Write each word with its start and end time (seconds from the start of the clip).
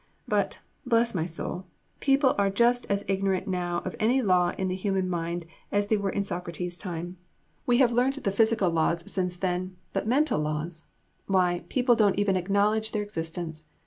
But, 0.27 0.61
bless 0.83 1.13
my 1.13 1.25
soul, 1.25 1.67
people 1.99 2.33
are 2.39 2.49
just 2.49 2.87
as 2.89 3.05
ignorant 3.07 3.47
now 3.47 3.83
of 3.85 3.95
any 3.99 4.19
law 4.23 4.51
in 4.57 4.67
the 4.67 4.75
human 4.75 5.07
mind 5.07 5.45
as 5.71 5.85
they 5.85 5.95
were 5.95 6.09
in 6.09 6.23
Socrates' 6.23 6.75
time. 6.75 7.17
We 7.67 7.77
have 7.77 7.91
learnt 7.91 8.23
the 8.23 8.31
physical 8.31 8.71
laws 8.71 9.03
since 9.11 9.37
then; 9.37 9.77
but 9.93 10.07
mental 10.07 10.39
laws 10.39 10.85
why, 11.27 11.65
people 11.69 11.93
don't 11.93 12.17
even 12.19 12.35
acknowledge 12.35 12.93
their 12.93 13.03
existence. 13.03 13.65